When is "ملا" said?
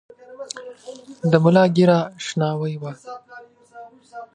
1.43-1.63